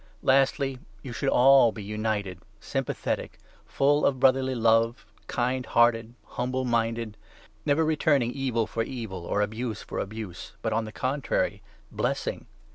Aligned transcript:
Lastly, 0.23 0.79
you 1.03 1.13
should 1.13 1.29
all 1.29 1.71
be 1.71 1.83
united, 1.83 2.39
sympathetic, 2.59 3.33
8 3.33 3.37
Christian 3.37 3.51
full 3.67 4.05
of 4.07 4.19
brotherly 4.19 4.55
love, 4.55 5.05
kind 5.27 5.63
hearted, 5.63 6.15
humble 6.25 6.65
Vo^bearance? 6.65 6.95
mmded; 6.97 7.13
never 7.67 7.85
returning 7.85 8.31
evil 8.31 8.65
for 8.65 8.81
evil, 8.81 9.25
or 9.27 9.43
abuse 9.43 9.81
9 9.81 9.85
for 9.85 9.99
abuse, 9.99 10.53
but, 10.63 10.73
on 10.73 10.85
the 10.85 10.91
contrary, 10.91 11.61
blessing. 11.91 12.47